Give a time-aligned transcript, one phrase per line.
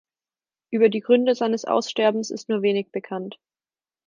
[0.71, 3.39] Über die Gründe seines Aussterbens ist nur wenig bekannt.